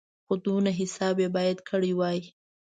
[0.25, 2.19] خو دونه حساب یې باید کړی وای.